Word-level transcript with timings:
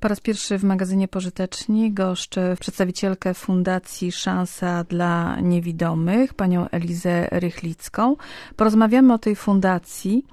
Po 0.00 0.08
raz 0.08 0.20
pierwszy 0.20 0.58
w 0.58 0.64
magazynie 0.64 1.08
Pożyteczni 1.08 1.92
goszczę 1.92 2.56
przedstawicielkę 2.60 3.34
Fundacji 3.34 4.12
Szansa 4.12 4.84
dla 4.84 5.40
Niewidomych, 5.40 6.34
panią 6.34 6.68
Elizę 6.68 7.28
Rychlicką. 7.30 8.16
Porozmawiamy 8.56 9.12
o 9.14 9.18
tej 9.18 9.36
fundacji, 9.36 10.24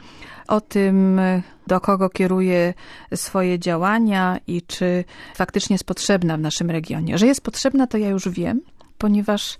o 0.47 0.61
tym, 0.61 1.21
do 1.67 1.81
kogo 1.81 2.09
kieruje 2.09 2.73
swoje 3.15 3.59
działania 3.59 4.37
i 4.47 4.61
czy 4.61 5.03
faktycznie 5.35 5.73
jest 5.73 5.83
potrzebna 5.83 6.37
w 6.37 6.41
naszym 6.41 6.71
regionie. 6.71 7.17
Że 7.17 7.27
jest 7.27 7.41
potrzebna, 7.41 7.87
to 7.87 7.97
ja 7.97 8.09
już 8.09 8.29
wiem, 8.29 8.61
ponieważ 8.97 9.57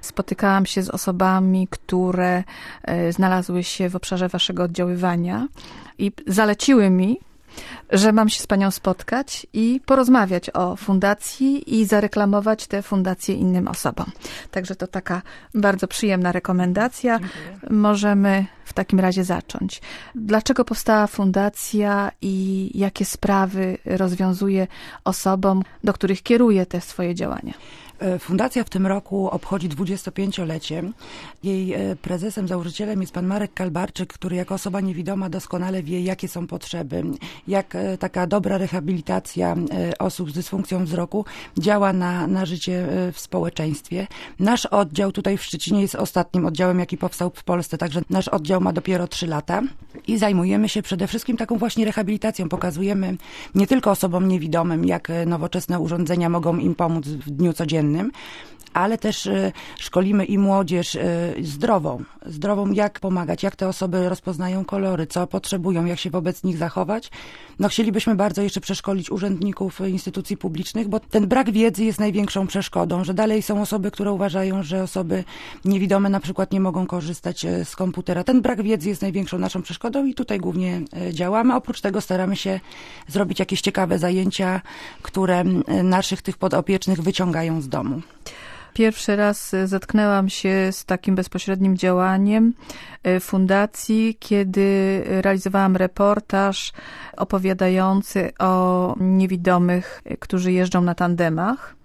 spotykałam 0.00 0.66
się 0.66 0.82
z 0.82 0.90
osobami, 0.90 1.68
które 1.70 2.44
e, 2.82 3.12
znalazły 3.12 3.64
się 3.64 3.88
w 3.88 3.96
obszarze 3.96 4.28
waszego 4.28 4.62
oddziaływania 4.62 5.48
i 5.98 6.12
zaleciły 6.26 6.90
mi, 6.90 7.20
że 7.90 8.12
mam 8.12 8.28
się 8.28 8.42
z 8.42 8.46
Panią 8.46 8.70
spotkać 8.70 9.46
i 9.52 9.80
porozmawiać 9.86 10.50
o 10.50 10.76
fundacji 10.76 11.80
i 11.80 11.84
zareklamować 11.84 12.66
tę 12.66 12.82
fundację 12.82 13.34
innym 13.34 13.68
osobom. 13.68 14.06
Także 14.50 14.76
to 14.76 14.86
taka 14.86 15.22
bardzo 15.54 15.88
przyjemna 15.88 16.32
rekomendacja. 16.32 17.18
Dziękuję. 17.18 17.58
Możemy 17.70 18.46
w 18.64 18.72
takim 18.72 19.00
razie 19.00 19.24
zacząć. 19.24 19.82
Dlaczego 20.14 20.64
powstała 20.64 21.06
fundacja 21.06 22.12
i 22.22 22.70
jakie 22.74 23.04
sprawy 23.04 23.78
rozwiązuje 23.84 24.66
osobom, 25.04 25.62
do 25.84 25.92
których 25.92 26.22
kieruje 26.22 26.66
te 26.66 26.80
swoje 26.80 27.14
działania? 27.14 27.54
E, 28.00 28.18
fundacja 28.18 28.64
w 28.64 28.70
tym 28.70 28.86
roku 28.86 29.28
obchodzi 29.30 29.68
25-lecie. 29.68 30.82
Jej 31.42 31.74
e, 31.74 31.96
prezesem, 31.96 32.48
założycielem 32.48 33.00
jest 33.00 33.12
pan 33.12 33.26
Marek 33.26 33.54
Kalbarczyk, 33.54 34.12
który 34.12 34.36
jako 34.36 34.54
osoba 34.54 34.80
niewidoma 34.80 35.30
doskonale 35.30 35.82
wie, 35.82 36.00
jakie 36.00 36.28
są 36.28 36.46
potrzeby, 36.46 37.02
jak 37.48 37.74
e, 37.74 37.98
taka 37.98 38.26
dobra 38.26 38.58
rehabilitacja 38.58 39.56
osób 39.98 40.30
z 40.30 40.34
dysfunkcją 40.34 40.84
wzroku 40.84 41.24
działa 41.58 41.92
na, 41.92 42.26
na 42.26 42.46
życie 42.46 42.86
w 43.12 43.20
społeczeństwie. 43.20 44.06
Nasz 44.38 44.66
oddział 44.66 45.12
tutaj 45.12 45.38
w 45.38 45.42
Szczecinie 45.42 45.80
jest 45.80 45.94
ostatnim 45.94 46.46
oddziałem, 46.46 46.80
jaki 46.80 46.96
powstał 46.96 47.30
w 47.34 47.44
Polsce, 47.44 47.78
także 47.78 48.00
nasz 48.10 48.28
oddział 48.28 48.60
ma 48.60 48.72
dopiero 48.72 49.08
3 49.08 49.26
lata 49.26 49.62
i 50.06 50.18
zajmujemy 50.18 50.68
się 50.68 50.82
przede 50.82 51.06
wszystkim 51.06 51.36
taką 51.36 51.58
właśnie 51.58 51.84
rehabilitacją. 51.84 52.48
Pokazujemy 52.48 53.16
nie 53.54 53.66
tylko 53.66 53.90
osobom 53.90 54.28
niewidomym, 54.28 54.84
jak 54.84 55.08
nowoczesne 55.26 55.80
urządzenia 55.80 56.28
mogą 56.28 56.56
im 56.56 56.74
pomóc 56.74 57.06
w 57.06 57.30
dniu 57.30 57.52
codziennym, 57.52 57.89
ale 58.74 58.98
też 58.98 59.26
e, 59.26 59.52
szkolimy 59.78 60.24
i 60.24 60.38
młodzież 60.38 60.96
e, 60.96 61.34
zdrową, 61.42 62.04
zdrową 62.26 62.72
jak 62.72 63.00
pomagać, 63.00 63.42
jak 63.42 63.56
te 63.56 63.68
osoby 63.68 64.08
rozpoznają 64.08 64.64
kolory, 64.64 65.06
co 65.06 65.26
potrzebują, 65.26 65.84
jak 65.84 65.98
się 65.98 66.10
wobec 66.10 66.44
nich 66.44 66.56
zachować. 66.56 67.10
No 67.58 67.68
chcielibyśmy 67.68 68.14
bardzo 68.14 68.42
jeszcze 68.42 68.60
przeszkolić 68.60 69.10
urzędników 69.10 69.80
instytucji 69.80 70.36
publicznych, 70.36 70.88
bo 70.88 71.00
ten 71.00 71.26
brak 71.26 71.50
wiedzy 71.50 71.84
jest 71.84 72.00
największą 72.00 72.46
przeszkodą, 72.46 73.04
że 73.04 73.14
dalej 73.14 73.42
są 73.42 73.62
osoby, 73.62 73.90
które 73.90 74.12
uważają, 74.12 74.62
że 74.62 74.82
osoby 74.82 75.24
niewidome 75.64 76.08
na 76.08 76.20
przykład 76.20 76.52
nie 76.52 76.60
mogą 76.60 76.86
korzystać 76.86 77.44
e, 77.44 77.64
z 77.64 77.76
komputera. 77.76 78.24
Ten 78.24 78.42
brak 78.42 78.62
wiedzy 78.62 78.88
jest 78.88 79.02
największą 79.02 79.38
naszą 79.38 79.62
przeszkodą 79.62 80.06
i 80.06 80.14
tutaj 80.14 80.38
głównie 80.38 80.80
działamy. 81.12 81.54
Oprócz 81.54 81.80
tego 81.80 82.00
staramy 82.00 82.36
się 82.36 82.60
zrobić 83.08 83.38
jakieś 83.38 83.60
ciekawe 83.60 83.98
zajęcia, 83.98 84.60
które 85.02 85.44
naszych 85.84 86.22
tych 86.22 86.38
podopiecznych 86.38 87.02
wyciągają 87.02 87.60
z 87.60 87.68
domu. 87.68 87.79
Pierwszy 88.74 89.16
raz 89.16 89.56
zetknęłam 89.64 90.28
się 90.28 90.68
z 90.72 90.84
takim 90.84 91.14
bezpośrednim 91.14 91.76
działaniem 91.76 92.54
e, 93.02 93.20
fundacji, 93.20 94.16
kiedy 94.20 95.02
realizowałam 95.06 95.76
reportaż 95.76 96.72
opowiadający 97.16 98.32
o 98.38 98.94
niewidomych, 99.00 100.02
którzy 100.20 100.52
jeżdżą 100.52 100.80
na 100.80 100.94
tandemach 100.94 101.76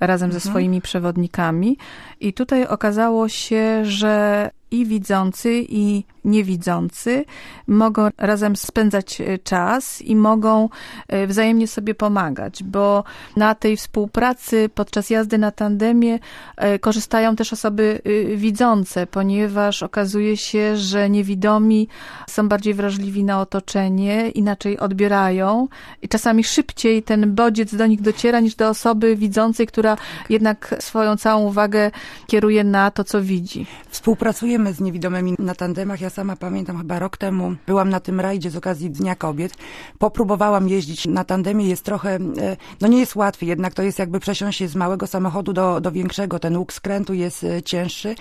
razem 0.00 0.26
mhm. 0.26 0.40
ze 0.40 0.50
swoimi 0.50 0.80
przewodnikami. 0.80 1.78
I 2.20 2.32
tutaj 2.32 2.66
okazało 2.66 3.28
się, 3.28 3.84
że 3.84 4.50
i 4.74 4.86
widzący, 4.86 5.64
i 5.68 6.04
niewidzący 6.24 7.24
mogą 7.66 8.08
razem 8.18 8.56
spędzać 8.56 9.20
e, 9.20 9.38
czas 9.38 10.02
i 10.02 10.16
mogą 10.16 10.68
e, 11.08 11.26
wzajemnie 11.26 11.68
sobie 11.68 11.94
pomagać, 11.94 12.62
bo 12.62 13.04
na 13.36 13.54
tej 13.54 13.76
współpracy 13.76 14.70
podczas 14.74 15.10
jazdy 15.10 15.38
na 15.38 15.50
tandemie 15.50 16.18
e, 16.56 16.78
korzystają 16.78 17.36
też 17.36 17.52
osoby 17.52 18.00
widzące, 18.36 19.06
ponieważ 19.06 19.82
okazuje 19.82 20.36
się, 20.36 20.76
że 20.76 21.10
niewidomi 21.10 21.88
są 22.28 22.48
bardziej 22.48 22.74
wrażliwi 22.74 23.24
na 23.24 23.40
otoczenie, 23.40 24.30
inaczej 24.30 24.78
odbierają 24.78 25.68
i 26.02 26.08
czasami 26.08 26.44
szybciej 26.44 27.02
ten 27.02 27.34
bodziec 27.34 27.74
do 27.74 27.86
nich 27.86 28.02
dociera 28.02 28.40
niż 28.40 28.54
do 28.54 28.68
osoby 28.68 29.16
widzącej, 29.16 29.66
która 29.66 29.96
jednak 30.28 30.74
swoją 30.80 31.16
całą 31.16 31.44
uwagę 31.44 31.90
kieruje 32.26 32.64
na 32.64 32.90
to, 32.90 33.04
co 33.04 33.22
widzi. 33.22 33.66
Współpracujemy 33.88 34.63
z 34.72 34.80
niewidomymi 34.80 35.34
na 35.38 35.54
tandemach. 35.54 36.00
Ja 36.00 36.10
sama 36.10 36.36
pamiętam, 36.36 36.78
chyba 36.78 36.98
rok 36.98 37.16
temu 37.16 37.54
byłam 37.66 37.90
na 37.90 38.00
tym 38.00 38.20
rajdzie 38.20 38.50
z 38.50 38.56
okazji 38.56 38.90
Dnia 38.90 39.14
Kobiet. 39.14 39.56
Popróbowałam 39.98 40.68
jeździć 40.68 41.06
na 41.06 41.24
tandemie. 41.24 41.68
Jest 41.68 41.84
trochę, 41.84 42.14
e, 42.14 42.56
no 42.80 42.88
nie 42.88 42.98
jest 42.98 43.16
łatwiej, 43.16 43.48
jednak 43.48 43.74
to 43.74 43.82
jest 43.82 43.98
jakby 43.98 44.20
przesiąść 44.20 44.58
się 44.58 44.68
z 44.68 44.76
małego 44.76 45.06
samochodu 45.06 45.52
do, 45.52 45.80
do 45.80 45.92
większego. 45.92 46.38
Ten 46.38 46.56
łuk 46.56 46.72
skrętu 46.72 47.14
jest 47.14 47.44
e, 47.44 47.62
cięższy, 47.62 48.14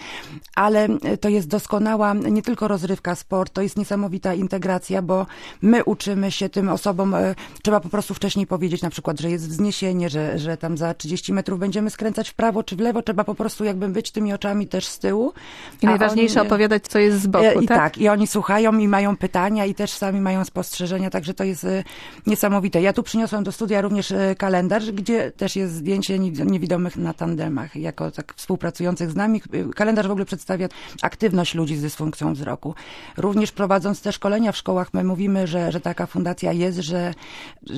ale 0.55 0.85
e, 0.85 1.17
to 1.17 1.29
jest 1.29 1.47
doskonała 1.47 2.13
nie 2.13 2.41
tylko 2.41 2.67
rozrywka, 2.67 3.15
sport, 3.15 3.53
to 3.53 3.61
jest 3.61 3.77
niesamowita 3.77 4.33
integracja, 4.33 5.01
bo 5.01 5.25
my 5.61 5.83
uczymy 5.83 6.31
się 6.31 6.49
tym 6.49 6.69
osobom, 6.69 7.15
trzeba 7.63 7.79
po 7.79 7.89
prostu 7.89 8.13
wcześniej 8.13 8.47
powiedzieć 8.47 8.81
na 8.81 8.89
przykład, 8.89 9.19
że 9.19 9.29
jest 9.29 9.49
wzniesienie, 9.49 10.09
że, 10.09 10.39
że 10.39 10.57
tam 10.57 10.77
za 10.77 10.93
30 10.93 11.33
metrów 11.33 11.59
będziemy 11.59 11.89
skręcać 11.89 12.29
w 12.29 12.33
prawo 12.33 12.63
czy 12.63 12.75
w 12.75 12.79
lewo, 12.79 13.01
trzeba 13.01 13.23
po 13.23 13.35
prostu 13.35 13.63
jakby 13.63 13.89
być 13.89 14.11
tymi 14.11 14.33
oczami 14.33 14.67
też 14.67 14.85
z 14.85 14.99
tyłu. 14.99 15.33
I 15.81 15.85
najważniejsze 15.85 16.32
oni, 16.39 16.47
opowiadać, 16.47 16.87
co 16.87 16.99
jest 16.99 17.21
z 17.21 17.27
boku, 17.27 17.61
I 17.61 17.67
tak? 17.67 17.77
tak? 17.77 17.97
i 17.97 18.09
oni 18.09 18.27
słuchają 18.27 18.77
i 18.77 18.87
mają 18.87 19.17
pytania 19.17 19.65
i 19.65 19.75
też 19.75 19.91
sami 19.91 20.21
mają 20.21 20.45
spostrzeżenia, 20.45 21.09
także 21.09 21.33
to 21.33 21.43
jest 21.43 21.63
e, 21.63 21.83
niesamowite. 22.27 22.81
Ja 22.81 22.93
tu 22.93 23.03
przyniosłam 23.03 23.43
do 23.43 23.51
studia 23.51 23.81
również 23.81 24.11
e, 24.11 24.35
kalendarz, 24.35 24.91
gdzie 24.91 25.31
też 25.31 25.55
jest 25.55 25.73
zdjęcie 25.73 26.19
niewidomych 26.19 26.97
na 26.97 27.13
tandemach, 27.13 27.75
jako 27.75 28.11
tak 28.11 28.33
współpracujących 28.35 29.11
z 29.11 29.15
nami. 29.15 29.41
Kalendarz 29.75 30.07
w 30.07 30.11
ogóle 30.11 30.25
przedstawia 30.25 30.67
aktywność 31.01 31.55
ludzi 31.55 31.77
z 31.77 31.81
dysfunkcją 31.81 32.33
wzroku. 32.33 32.75
Również 33.17 33.51
prowadząc 33.51 34.01
te 34.01 34.11
szkolenia 34.11 34.51
w 34.51 34.57
szkołach, 34.57 34.93
my 34.93 35.03
mówimy, 35.03 35.47
że, 35.47 35.71
że 35.71 35.79
taka 35.79 36.05
fundacja 36.05 36.51
jest, 36.51 36.77
że 36.77 37.13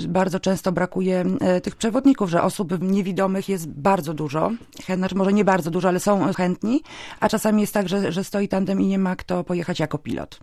bardzo 0.08 0.40
często 0.40 0.72
brakuje 0.72 1.26
e, 1.40 1.62
tych 1.62 1.76
przewodników, 1.76 2.30
że 2.30 2.42
osób 2.42 2.82
niewidomych 2.82 3.50
jest 3.50 3.68
bardzo 3.70 4.14
dużo, 4.14 4.52
znaczy 4.96 5.16
może 5.16 5.34
nie 5.34 5.46
bardzo 5.46 5.72
dużo, 5.72 5.88
ale 5.88 6.00
są 6.00 6.34
chętni, 6.34 6.82
a 7.20 7.30
czasami 7.30 7.62
jest 7.62 7.74
tak, 7.74 7.90
że, 7.90 8.12
że 8.12 8.24
stoi 8.36 8.48
tandem 8.48 8.82
i 8.82 8.88
nie 8.88 9.00
ma 9.00 9.16
kto 9.16 9.44
pojechać 9.44 9.80
jako 9.80 9.98
pilot. 9.98 10.40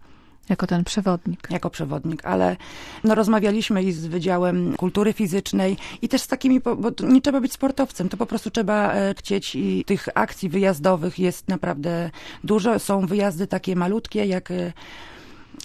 Jako 0.49 0.67
ten 0.67 0.85
przewodnik. 0.85 1.49
Jako 1.51 1.71
przewodnik, 1.71 2.25
ale 2.25 2.57
no, 3.05 3.15
rozmawialiśmy 3.15 3.83
i 3.83 3.93
z 3.93 4.07
Wydziałem 4.07 4.77
Kultury 4.77 5.13
Fizycznej 5.13 5.77
i 6.03 6.09
też 6.09 6.23
z 6.23 6.27
takimi, 6.27 6.61
bo 6.61 6.91
nie 7.09 7.21
trzeba 7.21 7.41
być 7.41 7.53
sportowcem, 7.53 8.09
to 8.09 8.17
po 8.17 8.27
prostu 8.27 8.51
trzeba 8.51 8.93
e, 8.93 9.15
chcieć 9.19 9.55
i 9.55 9.85
tych 9.85 10.09
akcji 10.15 10.49
wyjazdowych 10.49 11.19
jest 11.19 11.49
naprawdę 11.49 12.11
dużo. 12.45 12.79
Są 12.79 13.07
wyjazdy 13.07 13.47
takie 13.47 13.77
malutkie, 13.77 14.27
jak 14.27 14.51
e, 14.51 14.73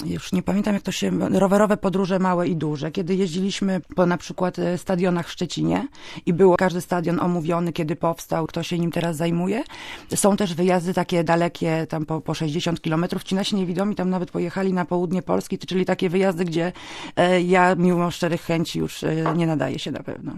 już 0.06 0.32
nie 0.32 0.44
pamiętam 0.44 0.74
jak 0.74 0.84
to 0.84 0.92
się, 0.92 1.12
rowerowe 1.20 1.78
podróże 1.78 2.20
małe 2.20 2.48
i 2.48 2.56
duże, 2.56 2.92
kiedy 2.92 3.16
jeździliśmy 3.16 3.82
po 3.96 4.06
na 4.06 4.18
przykład 4.18 4.60
e, 4.60 4.78
stadionach 4.78 5.28
w 5.28 5.32
Szczecinie 5.32 5.88
i 6.26 6.34
było 6.34 6.58
każdy 6.58 6.82
stadion 6.82 7.20
omówiony, 7.20 7.74
kiedy 7.74 7.96
powstał, 7.96 8.48
kto 8.48 8.64
się 8.64 8.80
nim 8.80 8.92
teraz 8.92 9.18
zajmuje. 9.18 9.64
Są 10.16 10.38
też 10.38 10.54
wyjazdy 10.54 10.94
takie 10.94 11.24
dalekie, 11.24 11.88
tam 11.90 12.06
po, 12.06 12.22
po 12.22 12.34
60 12.34 12.82
kilometrów. 12.82 13.24
Ci 13.24 13.36
nasi 13.36 13.56
niewidomi 13.56 13.96
tam 13.96 14.10
nawet 14.10 14.32
pojechali 14.32 14.74
na 14.74 14.86
południe 14.86 15.22
Polski, 15.22 15.58
czyli 15.58 15.86
takie 15.86 16.10
wyjazdy, 16.10 16.46
gdzie 16.46 16.72
e, 17.16 17.42
ja 17.42 17.76
mimo 17.76 18.12
szczerych 18.12 18.42
chęci 18.42 18.80
już 18.80 19.04
e, 19.04 19.34
nie 19.36 19.48
nadaję 19.48 19.80
się 19.80 19.92
na 19.92 20.04
pewno. 20.04 20.32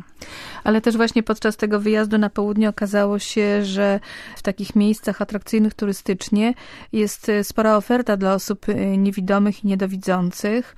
Ale 0.64 0.82
też 0.82 0.98
właśnie 0.98 1.24
podczas 1.24 1.58
tego 1.58 1.80
wyjazdu 1.80 2.18
na 2.18 2.30
południe 2.30 2.70
okazało 2.70 3.20
się, 3.20 3.66
że 3.66 4.00
w 4.36 4.42
takich 4.42 4.76
miejscach 4.76 5.22
atrakcyjnych 5.22 5.74
turystycznie 5.74 6.54
jest 6.94 7.32
spora 7.44 7.78
oferta 7.78 8.18
dla 8.18 8.34
osób 8.34 8.66
niewidomych, 8.98 9.39
niewidomych 9.40 9.64
i 9.64 9.68
niedowidzących 9.68 10.76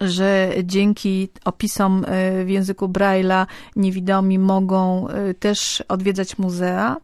że 0.00 0.52
dzięki 0.64 1.28
opisom 1.44 2.04
e, 2.06 2.44
w 2.44 2.48
języku 2.48 2.88
Braille'a 2.88 3.46
niewidomi 3.76 4.38
mogą 4.38 5.08
e, 5.08 5.34
też 5.34 5.84
odwiedzać 5.88 6.38
muzea, 6.38 6.96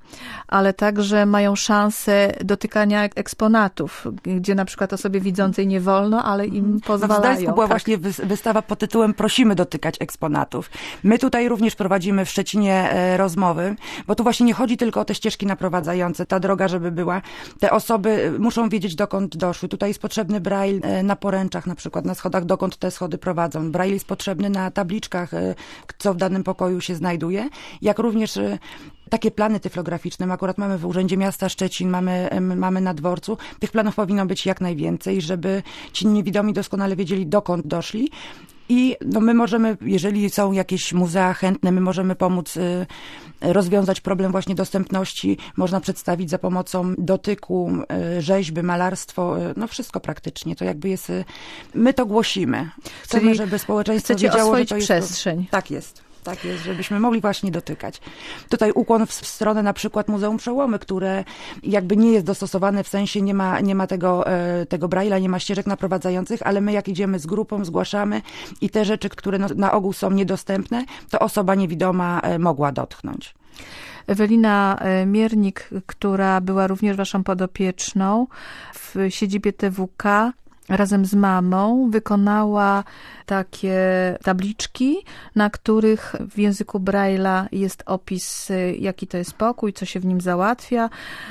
ale 0.48 0.72
także 0.72 1.26
mają 1.26 1.56
szansę 1.56 2.32
dotykania 2.44 3.04
eksponatów, 3.04 4.06
gdzie 4.22 4.54
na 4.54 4.64
przykład 4.64 4.92
osobie 4.92 5.20
widzącej 5.20 5.66
nie 5.66 5.80
wolno, 5.80 6.24
ale 6.24 6.46
im 6.46 6.64
mhm. 6.64 6.80
pozwalają. 6.80 7.20
W 7.20 7.22
Gdańsku 7.22 7.54
była 7.54 7.68
tak. 7.68 7.68
właśnie 7.68 7.98
wystawa 8.26 8.62
pod 8.62 8.78
tytułem 8.78 9.14
Prosimy 9.14 9.54
dotykać 9.54 9.94
eksponatów. 10.00 10.70
My 11.04 11.18
tutaj 11.18 11.48
również 11.48 11.76
prowadzimy 11.76 12.24
w 12.24 12.30
Szczecinie 12.30 12.90
e, 12.92 13.16
rozmowy, 13.16 13.76
bo 14.06 14.14
tu 14.14 14.22
właśnie 14.22 14.46
nie 14.46 14.54
chodzi 14.54 14.76
tylko 14.76 15.00
o 15.00 15.04
te 15.04 15.14
ścieżki 15.14 15.46
naprowadzające, 15.46 16.26
ta 16.26 16.40
droga, 16.40 16.68
żeby 16.68 16.90
była. 16.90 17.22
Te 17.60 17.70
osoby 17.70 18.32
muszą 18.38 18.68
wiedzieć, 18.68 18.94
dokąd 18.94 19.36
doszły. 19.36 19.68
Tutaj 19.68 19.90
jest 19.90 20.00
potrzebny 20.00 20.40
Braille 20.40 21.02
na 21.02 21.16
poręczach, 21.16 21.66
na 21.66 21.74
przykład 21.74 22.04
na 22.04 22.14
schodach, 22.14 22.44
dokąd 22.44 22.79
te 22.80 22.90
schody 22.90 23.18
prowadzą. 23.18 23.72
Braille 23.72 23.94
jest 23.94 24.06
potrzebny 24.06 24.50
na 24.50 24.70
tabliczkach, 24.70 25.34
e, 25.34 25.54
co 25.98 26.14
w 26.14 26.16
danym 26.16 26.44
pokoju 26.44 26.80
się 26.80 26.94
znajduje, 26.94 27.48
jak 27.82 27.98
również 27.98 28.36
e, 28.36 28.58
takie 29.10 29.30
plany 29.30 29.60
tyflograficzne. 29.60 30.26
My 30.26 30.32
akurat 30.32 30.58
mamy 30.58 30.78
w 30.78 30.86
Urzędzie 30.86 31.16
Miasta 31.16 31.48
Szczecin, 31.48 31.90
mamy, 31.90 32.28
mamy 32.40 32.80
na 32.80 32.94
dworcu. 32.94 33.38
Tych 33.58 33.70
planów 33.70 33.94
powinno 33.94 34.26
być 34.26 34.46
jak 34.46 34.60
najwięcej, 34.60 35.20
żeby 35.20 35.62
ci 35.92 36.06
niewidomi 36.06 36.52
doskonale 36.52 36.96
wiedzieli, 36.96 37.26
dokąd 37.26 37.66
doszli. 37.66 38.10
I 38.70 38.96
no 39.06 39.20
my 39.20 39.34
możemy, 39.34 39.76
jeżeli 39.80 40.30
są 40.30 40.52
jakieś 40.52 40.92
muzea 40.92 41.34
chętne, 41.34 41.72
my 41.72 41.80
możemy 41.80 42.14
pomóc 42.14 42.56
y, 42.56 42.86
rozwiązać 43.40 44.00
problem 44.00 44.32
właśnie 44.32 44.54
dostępności. 44.54 45.38
Można 45.56 45.80
przedstawić 45.80 46.30
za 46.30 46.38
pomocą 46.38 46.94
dotyku, 46.98 47.72
y, 48.16 48.22
rzeźby, 48.22 48.62
malarstwo, 48.62 49.38
y, 49.38 49.54
no 49.56 49.66
wszystko 49.66 50.00
praktycznie. 50.00 50.56
To 50.56 50.64
jakby 50.64 50.88
jest, 50.88 51.12
my 51.74 51.94
to 51.94 52.06
głosimy. 52.06 52.70
Chcemy, 53.02 53.22
Czyli 53.22 53.34
żeby 53.34 53.58
społeczeństwo 53.58 54.14
wiedziało, 54.14 54.56
że 54.56 54.66
to 54.66 54.76
jest... 54.76 54.86
przestrzeń. 54.86 55.46
Tak 55.50 55.70
jest. 55.70 56.09
Tak 56.22 56.44
jest, 56.44 56.64
żebyśmy 56.64 57.00
mogli 57.00 57.20
właśnie 57.20 57.50
dotykać. 57.50 58.00
Tutaj 58.48 58.72
ukłon 58.74 59.06
w 59.06 59.12
stronę 59.12 59.62
na 59.62 59.72
przykład 59.72 60.08
Muzeum 60.08 60.36
Przełomy, 60.36 60.78
które 60.78 61.24
jakby 61.62 61.96
nie 61.96 62.12
jest 62.12 62.26
dostosowane, 62.26 62.84
w 62.84 62.88
sensie 62.88 63.22
nie 63.22 63.34
ma, 63.34 63.60
nie 63.60 63.74
ma 63.74 63.86
tego, 63.86 64.26
e, 64.26 64.66
tego 64.66 64.88
braila, 64.88 65.18
nie 65.18 65.28
ma 65.28 65.38
ścieżek 65.38 65.66
naprowadzających, 65.66 66.42
ale 66.46 66.60
my 66.60 66.72
jak 66.72 66.88
idziemy 66.88 67.18
z 67.18 67.26
grupą, 67.26 67.64
zgłaszamy 67.64 68.22
i 68.60 68.70
te 68.70 68.84
rzeczy, 68.84 69.08
które 69.08 69.38
na 69.38 69.72
ogół 69.72 69.92
są 69.92 70.10
niedostępne, 70.10 70.84
to 71.10 71.18
osoba 71.18 71.54
niewidoma 71.54 72.20
e, 72.20 72.38
mogła 72.38 72.72
dotknąć. 72.72 73.34
Ewelina 74.06 74.78
e, 74.80 75.06
Miernik, 75.06 75.70
która 75.86 76.40
była 76.40 76.66
również 76.66 76.96
waszą 76.96 77.24
podopieczną 77.24 78.26
w 78.74 78.96
siedzibie 79.08 79.52
TWK, 79.52 80.32
razem 80.70 81.04
z 81.04 81.14
mamą 81.14 81.90
wykonała 81.90 82.84
takie 83.26 83.78
tabliczki, 84.24 85.04
na 85.36 85.50
których 85.50 86.16
w 86.30 86.38
języku 86.38 86.78
Braille'a 86.78 87.46
jest 87.52 87.82
opis, 87.86 88.50
y, 88.50 88.76
jaki 88.78 89.06
to 89.06 89.16
jest 89.18 89.32
pokój, 89.32 89.72
co 89.72 89.84
się 89.84 90.00
w 90.00 90.04
nim 90.04 90.20
załatwia, 90.20 90.90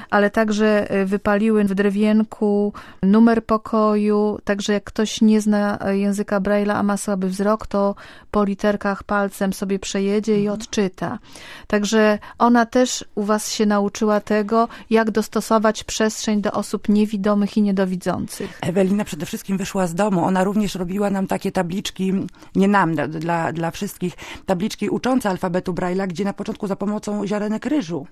ale 0.09 0.30
także 0.30 0.95
y, 0.95 1.06
wypaliły 1.06 1.63
w 1.63 1.75
drewienku 1.75 2.74
numer 3.03 3.45
pokoju, 3.45 4.39
także 4.44 4.74
jak 4.74 4.83
ktoś 4.83 5.21
nie 5.21 5.42
zna 5.42 5.80
języka 5.92 6.39
Braille'a, 6.39 6.74
a 6.74 6.83
ma 6.83 6.97
słaby 6.97 7.30
wzrok, 7.30 7.68
to 7.68 7.95
po 8.31 8.44
literkach 8.44 9.03
palcem 9.03 9.53
sobie 9.53 9.80
przejedzie 9.80 10.35
i 10.39 10.47
mhm. 10.47 10.59
odczyta. 10.59 11.19
Także 11.68 12.19
ona 12.38 12.65
też 12.65 13.06
u 13.15 13.24
was 13.24 13.51
się 13.51 13.65
nauczyła 13.65 14.19
tego, 14.19 14.68
jak 14.89 15.12
dostosować 15.12 15.83
przestrzeń 15.83 16.42
do 16.42 16.51
osób 16.51 16.89
niewidomych 16.89 17.57
i 17.57 17.62
niedowidzących. 17.62 18.59
Ewelina 18.62 19.06
przede 19.06 19.25
wszystkim 19.29 19.57
wyszła 19.57 19.87
z 19.87 19.95
domu. 19.95 20.25
Ona 20.25 20.43
również 20.43 20.75
robiła 20.75 21.09
nam 21.09 21.27
takie 21.27 21.51
tabliczki, 21.51 22.13
nie 22.55 22.67
nam, 22.67 22.95
dla, 22.95 23.53
dla 23.53 23.71
wszystkich, 23.71 24.13
tabliczki 24.45 24.89
uczące 24.89 25.29
alfabetu 25.29 25.73
Braille'a, 25.73 26.07
gdzie 26.07 26.23
na 26.23 26.33
początku 26.33 26.67
za 26.67 26.75
pomocą 26.75 27.27
ziarenek 27.27 27.65
ryżu 27.65 28.07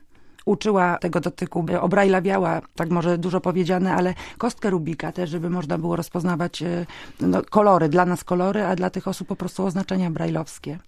uczyła 0.48 0.98
tego 0.98 1.20
dotyku, 1.20 1.66
obrajlawiała, 1.82 2.62
tak 2.76 2.90
może 2.90 3.18
dużo 3.18 3.42
powiedziane, 3.42 3.94
ale 3.94 4.14
kostkę 4.38 4.70
Rubika 4.70 5.12
też, 5.12 5.30
żeby 5.30 5.50
można 5.50 5.78
było 5.78 5.96
rozpoznawać 5.96 6.62
e, 6.62 6.86
no, 7.22 7.42
kolory, 7.50 7.90
dla 7.90 8.06
nas 8.06 8.24
kolory, 8.24 8.64
a 8.64 8.76
dla 8.76 8.90
tych 8.90 9.08
osób 9.08 9.28
po 9.28 9.36
prostu 9.36 9.66
oznaczenia 9.66 10.12
brajlowskie. 10.12 10.80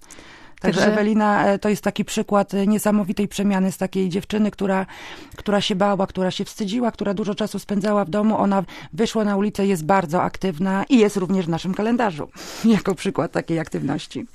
Także 0.59 0.93
Ewelina 0.93 1.45
e, 1.45 1.59
to 1.59 1.69
jest 1.69 1.83
taki 1.83 2.05
przykład 2.05 2.53
e, 2.53 2.67
niesamowitej 2.67 3.27
przemiany 3.27 3.71
z 3.71 3.77
takiej 3.77 4.09
dziewczyny, 4.09 4.51
która, 4.51 4.85
która 5.35 5.61
się 5.61 5.75
bała, 5.75 6.07
która 6.07 6.31
się 6.31 6.45
wstydziła, 6.45 6.91
która 6.91 7.13
dużo 7.13 7.35
czasu 7.35 7.59
spędzała 7.59 8.05
w 8.05 8.09
domu. 8.09 8.37
Ona 8.37 8.63
wyszła 8.93 9.23
na 9.23 9.37
ulicę, 9.37 9.65
jest 9.65 9.85
bardzo 9.85 10.21
aktywna 10.21 10.83
i 10.89 10.97
jest 10.97 11.17
również 11.17 11.45
w 11.45 11.49
naszym 11.49 11.73
kalendarzu 11.73 12.29
jako 12.75 12.95
przykład 12.95 13.31
takiej 13.31 13.59
aktywności. 13.59 14.25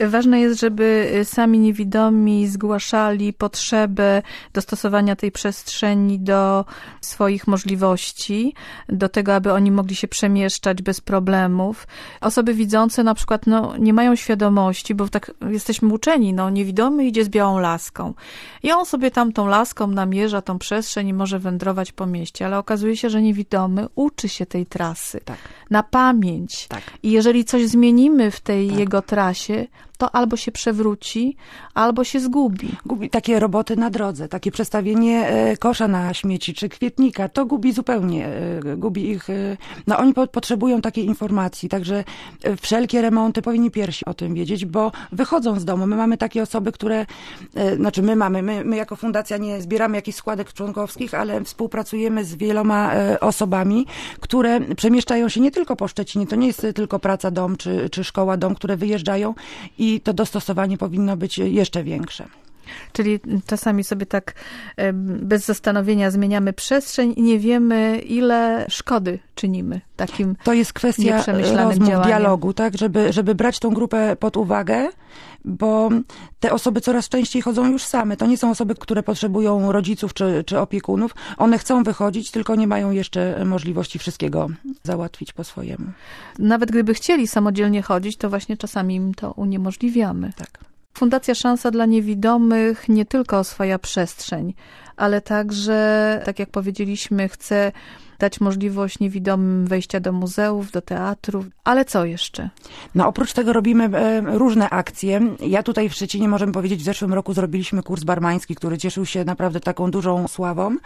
Ważne 0.00 0.40
jest, 0.40 0.60
żeby 0.60 1.10
e, 1.14 1.24
sami 1.24 1.58
niewidomi 1.58 2.48
zgłaszali 2.48 3.32
potrzebę 3.32 4.22
dostosowania 4.52 5.16
tej 5.16 5.32
przestrzeni 5.32 6.18
do 6.18 6.64
swoich 7.00 7.46
możliwości, 7.46 8.54
do 8.88 9.08
tego, 9.08 9.34
aby 9.34 9.52
oni 9.52 9.70
mogli 9.70 9.96
się 9.96 10.08
przemieszczać 10.08 10.82
bez 10.82 11.00
problemów. 11.00 11.86
Osoby 12.20 12.54
widzące 12.54 13.04
na 13.04 13.14
przykład 13.14 13.46
no, 13.46 13.76
nie 13.76 13.92
mają 13.92 14.16
świadomości, 14.16 14.94
bo 14.94 15.08
tak 15.08 15.32
jest 15.50 15.67
jesteśmy 15.68 15.94
uczeni, 15.94 16.32
no 16.32 16.50
niewidomy 16.50 17.06
idzie 17.06 17.24
z 17.24 17.28
białą 17.28 17.58
laską. 17.58 18.14
I 18.62 18.72
on 18.72 18.86
sobie 18.86 19.10
tam 19.10 19.32
tą 19.32 19.46
laską 19.46 19.86
namierza 19.86 20.42
tą 20.42 20.58
przestrzeń 20.58 21.08
i 21.08 21.12
może 21.12 21.38
wędrować 21.38 21.92
po 21.92 22.06
mieście, 22.06 22.46
ale 22.46 22.58
okazuje 22.58 22.96
się, 22.96 23.10
że 23.10 23.22
niewidomy 23.22 23.86
uczy 23.94 24.28
się 24.28 24.46
tej 24.46 24.66
trasy 24.66 25.20
tak. 25.24 25.38
na 25.70 25.82
pamięć. 25.82 26.68
Tak. 26.68 26.82
I 27.02 27.10
jeżeli 27.10 27.44
coś 27.44 27.66
zmienimy 27.66 28.30
w 28.30 28.40
tej 28.40 28.68
tak. 28.68 28.78
jego 28.78 29.02
trasie, 29.02 29.66
to 29.98 30.14
albo 30.14 30.36
się 30.36 30.52
przewróci, 30.52 31.36
albo 31.74 32.04
się 32.04 32.20
zgubi. 32.20 32.68
Gubi 32.86 33.10
takie 33.10 33.40
roboty 33.40 33.76
na 33.76 33.90
drodze, 33.90 34.28
takie 34.28 34.50
przestawienie 34.50 35.28
e, 35.28 35.56
kosza 35.56 35.88
na 35.88 36.14
śmieci 36.14 36.54
czy 36.54 36.68
kwietnika, 36.68 37.28
to 37.28 37.46
gubi 37.46 37.72
zupełnie, 37.72 38.26
e, 38.26 38.76
gubi 38.76 39.10
ich. 39.10 39.30
E, 39.30 39.56
no 39.86 39.98
oni 39.98 40.14
po 40.14 40.26
potrzebują 40.26 40.80
takiej 40.80 41.06
informacji, 41.06 41.68
także 41.68 42.04
wszelkie 42.60 43.02
remonty 43.02 43.42
powinni 43.42 43.70
pierwsi 43.70 44.04
o 44.04 44.14
tym 44.14 44.34
wiedzieć, 44.34 44.66
bo 44.66 44.92
wychodzą 45.12 45.60
z 45.60 45.64
domu. 45.64 45.86
My 45.86 45.96
mamy 45.96 46.16
takie 46.16 46.42
osoby, 46.42 46.72
które, 46.72 47.06
znaczy 47.76 48.02
my 48.02 48.16
mamy, 48.16 48.42
my, 48.42 48.64
my 48.64 48.76
jako 48.76 48.96
fundacja 48.96 49.36
nie 49.36 49.62
zbieramy 49.62 49.96
jakichś 49.96 50.18
składek 50.18 50.52
członkowskich, 50.52 51.14
ale 51.14 51.44
współpracujemy 51.44 52.24
z 52.24 52.34
wieloma 52.34 52.92
osobami, 53.20 53.86
które 54.20 54.60
przemieszczają 54.60 55.28
się 55.28 55.40
nie 55.40 55.50
tylko 55.50 55.76
po 55.76 55.88
Szczecinie, 55.88 56.26
to 56.26 56.36
nie 56.36 56.46
jest 56.46 56.66
tylko 56.74 56.98
praca 56.98 57.30
dom 57.30 57.56
czy, 57.56 57.90
czy 57.90 58.04
szkoła 58.04 58.36
dom, 58.36 58.54
które 58.54 58.76
wyjeżdżają 58.76 59.34
i 59.78 59.87
i 59.88 60.00
to 60.00 60.12
dostosowanie 60.12 60.78
powinno 60.78 61.16
być 61.16 61.38
jeszcze 61.38 61.84
większe. 61.84 62.28
Czyli 62.92 63.20
czasami 63.46 63.84
sobie 63.84 64.06
tak 64.06 64.34
bez 65.02 65.44
zastanowienia 65.44 66.10
zmieniamy 66.10 66.52
przestrzeń 66.52 67.14
i 67.16 67.22
nie 67.22 67.38
wiemy, 67.38 67.98
ile 67.98 68.66
szkody 68.68 69.18
czynimy 69.34 69.80
takim 69.96 70.36
To 70.44 70.52
jest 70.52 70.72
kwestia 70.72 71.24
rozmów, 71.26 71.88
działaniem. 71.88 72.02
dialogu, 72.02 72.52
tak, 72.52 72.78
żeby, 72.78 73.12
żeby 73.12 73.34
brać 73.34 73.58
tą 73.58 73.70
grupę 73.70 74.16
pod 74.16 74.36
uwagę, 74.36 74.88
bo 75.44 75.88
te 76.40 76.52
osoby 76.52 76.80
coraz 76.80 77.08
częściej 77.08 77.42
chodzą 77.42 77.70
już 77.70 77.82
same. 77.82 78.16
To 78.16 78.26
nie 78.26 78.38
są 78.38 78.50
osoby, 78.50 78.74
które 78.74 79.02
potrzebują 79.02 79.72
rodziców 79.72 80.14
czy, 80.14 80.44
czy 80.46 80.58
opiekunów. 80.58 81.14
One 81.36 81.58
chcą 81.58 81.82
wychodzić, 81.82 82.30
tylko 82.30 82.54
nie 82.54 82.66
mają 82.66 82.90
jeszcze 82.90 83.44
możliwości 83.44 83.98
wszystkiego 83.98 84.46
załatwić 84.82 85.32
po 85.32 85.44
swojemu. 85.44 85.84
Nawet 86.38 86.70
gdyby 86.70 86.94
chcieli 86.94 87.28
samodzielnie 87.28 87.82
chodzić, 87.82 88.16
to 88.16 88.28
właśnie 88.30 88.56
czasami 88.56 88.94
im 88.94 89.14
to 89.14 89.32
uniemożliwiamy. 89.32 90.32
Tak. 90.36 90.67
Fundacja 90.94 91.34
Szansa 91.34 91.70
dla 91.70 91.86
Niewidomych 91.86 92.88
nie 92.88 93.04
tylko 93.04 93.38
oswaja 93.38 93.78
przestrzeń, 93.78 94.54
ale 94.96 95.20
także, 95.20 96.22
tak 96.24 96.38
jak 96.38 96.50
powiedzieliśmy, 96.50 97.28
chce 97.28 97.72
dać 98.18 98.40
możliwość 98.40 98.98
niewidomym 98.98 99.66
wejścia 99.66 100.00
do 100.00 100.12
muzeów, 100.12 100.70
do 100.70 100.82
teatrów. 100.82 101.46
Ale 101.64 101.84
co 101.84 102.04
jeszcze? 102.04 102.50
No 102.94 103.08
oprócz 103.08 103.32
tego 103.32 103.52
robimy 103.52 103.84
e, 103.84 104.20
różne 104.20 104.70
akcje. 104.70 105.20
Ja 105.40 105.62
tutaj 105.62 105.88
w 105.88 105.94
Szczecinie, 105.94 106.28
możemy 106.28 106.52
powiedzieć, 106.52 106.80
w 106.80 106.84
zeszłym 106.84 107.14
roku 107.14 107.34
zrobiliśmy 107.34 107.82
kurs 107.82 108.04
barmański, 108.04 108.54
który 108.54 108.78
cieszył 108.78 109.06
się 109.06 109.24
naprawdę 109.24 109.60
taką 109.60 109.90
dużą 109.90 110.28
sławą. 110.28 110.76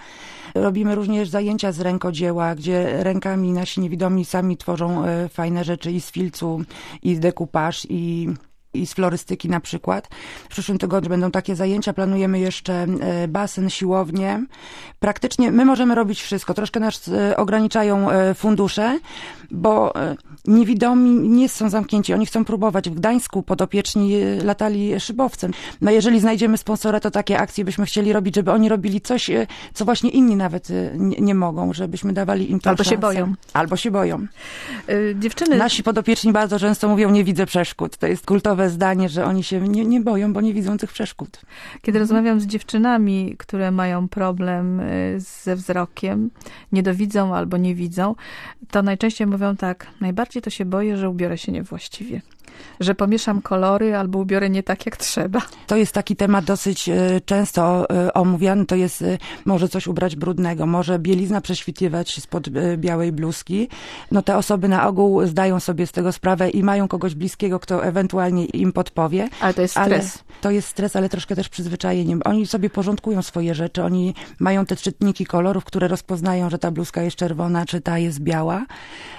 Robimy 0.54 0.94
również 0.94 1.28
zajęcia 1.28 1.72
z 1.72 1.80
rękodzieła, 1.80 2.54
gdzie 2.54 3.02
rękami 3.02 3.52
nasi 3.52 3.80
niewidomi 3.80 4.24
sami 4.24 4.56
tworzą 4.56 5.04
e, 5.04 5.28
fajne 5.28 5.64
rzeczy 5.64 5.92
i 5.92 6.00
z 6.00 6.10
filcu, 6.10 6.64
i 7.02 7.14
z 7.14 7.20
dekupaż, 7.20 7.86
i 7.90 8.28
i 8.74 8.86
z 8.86 8.94
florystyki 8.94 9.48
na 9.48 9.60
przykład. 9.60 10.08
W 10.44 10.48
przyszłym 10.48 10.78
tygodniu 10.78 11.10
będą 11.10 11.30
takie 11.30 11.56
zajęcia, 11.56 11.92
planujemy 11.92 12.38
jeszcze 12.38 12.72
e, 12.72 13.28
basen, 13.28 13.70
siłownię. 13.70 14.44
Praktycznie 15.00 15.52
my 15.52 15.64
możemy 15.64 15.94
robić 15.94 16.22
wszystko. 16.22 16.54
Troszkę 16.54 16.80
nas 16.80 17.08
e, 17.08 17.36
ograniczają 17.36 18.10
e, 18.10 18.34
fundusze, 18.34 18.98
bo 19.52 19.92
niewidomi 20.46 21.10
nie 21.10 21.48
są 21.48 21.68
zamknięci, 21.68 22.14
oni 22.14 22.26
chcą 22.26 22.44
próbować. 22.44 22.90
W 22.90 22.94
Gdańsku 22.94 23.42
podopieczni 23.42 24.12
latali 24.44 25.00
szybowcem. 25.00 25.52
No 25.80 25.90
jeżeli 25.90 26.20
znajdziemy 26.20 26.58
sponsora, 26.58 27.00
to 27.00 27.10
takie 27.10 27.38
akcje 27.38 27.64
byśmy 27.64 27.86
chcieli 27.86 28.12
robić, 28.12 28.34
żeby 28.34 28.52
oni 28.52 28.68
robili 28.68 29.00
coś, 29.00 29.30
co 29.74 29.84
właśnie 29.84 30.10
inni 30.10 30.36
nawet 30.36 30.68
nie, 30.96 31.16
nie 31.20 31.34
mogą, 31.34 31.72
żebyśmy 31.72 32.12
dawali 32.12 32.50
im 32.50 32.60
to 32.60 32.70
Albo 32.70 32.84
szansę. 32.84 32.90
się 32.90 33.00
boją. 33.00 33.34
Albo 33.52 33.76
się 33.76 33.90
boją. 33.90 34.26
Dziewczyny... 35.14 35.56
Nasi 35.56 35.82
podopieczni 35.82 36.32
bardzo 36.32 36.58
często 36.58 36.88
mówią, 36.88 37.10
nie 37.10 37.24
widzę 37.24 37.46
przeszkód. 37.46 37.96
To 37.96 38.06
jest 38.06 38.26
kultowe 38.26 38.70
zdanie, 38.70 39.08
że 39.08 39.24
oni 39.24 39.42
się 39.42 39.60
nie, 39.60 39.84
nie 39.84 40.00
boją, 40.00 40.32
bo 40.32 40.40
nie 40.40 40.54
widzą 40.54 40.78
tych 40.78 40.92
przeszkód. 40.92 41.40
Kiedy 41.82 41.98
rozmawiam 41.98 42.40
z 42.40 42.46
dziewczynami, 42.46 43.34
które 43.38 43.70
mają 43.70 44.08
problem 44.08 44.82
ze 45.16 45.56
wzrokiem, 45.56 46.30
niedowidzą 46.72 47.34
albo 47.34 47.56
nie 47.56 47.74
widzą, 47.74 48.14
to 48.70 48.82
najczęściej 48.82 49.26
mówią 49.26 49.41
tak, 49.56 49.86
najbardziej 50.00 50.42
to 50.42 50.50
się 50.50 50.64
boję, 50.64 50.96
że 50.96 51.10
ubiorę 51.10 51.38
się 51.38 51.52
niewłaściwie. 51.52 52.20
Że 52.80 52.94
pomieszam 52.94 53.42
kolory 53.42 53.96
albo 53.96 54.18
ubiorę 54.18 54.50
nie 54.50 54.62
tak, 54.62 54.86
jak 54.86 54.96
trzeba. 54.96 55.40
To 55.66 55.76
jest 55.76 55.92
taki 55.92 56.16
temat 56.16 56.44
dosyć 56.44 56.88
e, 56.88 57.20
często 57.24 57.90
e, 57.90 58.14
omówiany. 58.14 58.66
To 58.66 58.76
jest, 58.76 59.02
e, 59.02 59.18
może 59.44 59.68
coś 59.68 59.86
ubrać 59.86 60.16
brudnego, 60.16 60.66
może 60.66 60.98
bielizna 60.98 61.40
prześwitywać 61.40 62.20
spod 62.20 62.48
białej 62.76 63.12
bluzki. 63.12 63.68
No 64.10 64.22
te 64.22 64.36
osoby 64.36 64.68
na 64.68 64.86
ogół 64.86 65.26
zdają 65.26 65.60
sobie 65.60 65.86
z 65.86 65.92
tego 65.92 66.12
sprawę 66.12 66.50
i 66.50 66.62
mają 66.62 66.88
kogoś 66.88 67.14
bliskiego, 67.14 67.60
kto 67.60 67.84
ewentualnie 67.84 68.44
im 68.44 68.72
podpowie. 68.72 69.28
Ale 69.40 69.54
to 69.54 69.62
jest 69.62 69.74
stres. 69.74 69.88
Ale 69.88 70.40
to 70.40 70.50
jest 70.50 70.68
stres, 70.68 70.96
ale 70.96 71.08
troszkę 71.08 71.36
też 71.36 71.48
przyzwyczajenie. 71.48 72.16
Oni 72.24 72.46
sobie 72.46 72.70
porządkują 72.70 73.22
swoje 73.22 73.54
rzeczy, 73.54 73.82
oni 73.84 74.14
mają 74.38 74.66
te 74.66 74.76
czytniki 74.76 75.26
kolorów, 75.26 75.64
które 75.64 75.88
rozpoznają, 75.88 76.50
że 76.50 76.58
ta 76.58 76.70
bluzka 76.70 77.02
jest 77.02 77.16
czerwona, 77.16 77.66
czy 77.66 77.80
ta 77.80 77.98
jest 77.98 78.20
biała. 78.20 78.66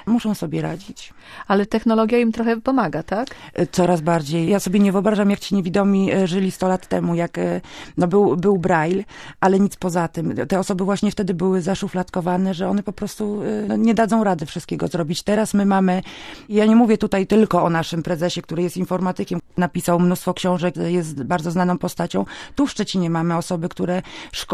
Muszą 0.05 0.35
sobie 0.35 0.61
radzić. 0.61 1.13
Ale 1.47 1.65
technologia 1.65 2.19
im 2.19 2.31
trochę 2.31 2.61
pomaga, 2.61 3.03
tak? 3.03 3.12
E, 3.53 3.67
coraz 3.67 4.01
bardziej. 4.01 4.49
Ja 4.49 4.59
sobie 4.59 4.79
nie 4.79 4.91
wyobrażam, 4.91 5.29
jak 5.29 5.39
ci 5.39 5.55
niewidomi 5.55 6.11
e, 6.11 6.27
żyli 6.27 6.51
100 6.51 6.67
lat 6.67 6.87
temu, 6.87 7.15
jak 7.15 7.37
e, 7.37 7.61
no 7.97 8.07
był, 8.07 8.37
był 8.37 8.57
braille, 8.57 9.03
ale 9.39 9.59
nic 9.59 9.75
poza 9.75 10.07
tym. 10.07 10.35
Te 10.47 10.59
osoby 10.59 10.83
właśnie 10.83 11.11
wtedy 11.11 11.33
były 11.33 11.61
zaszufladkowane, 11.61 12.53
że 12.53 12.69
one 12.69 12.83
po 12.83 12.93
prostu 12.93 13.41
no, 13.67 13.75
nie 13.75 13.93
dadzą 13.93 14.23
rady 14.23 14.45
wszystkiego 14.45 14.87
zrobić. 14.87 15.23
Teraz 15.23 15.53
my 15.53 15.65
mamy, 15.65 16.01
ja 16.49 16.65
nie 16.65 16.75
mówię 16.75 16.97
tutaj 16.97 17.27
tylko 17.27 17.63
o 17.63 17.69
naszym 17.69 18.03
prezesie, 18.03 18.41
który 18.41 18.63
jest 18.63 18.77
informatykiem, 18.77 19.39
napisał 19.57 19.99
mnóstwo 19.99 20.33
książek, 20.33 20.75
jest 20.77 21.23
bardzo 21.23 21.51
znaną 21.51 21.77
postacią. 21.77 22.25
Tu 22.55 22.67
w 22.67 22.71
Szczecinie 22.71 23.09
mamy 23.09 23.37
osoby, 23.37 23.69
które, 23.69 24.01